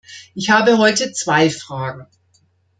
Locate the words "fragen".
1.51-2.07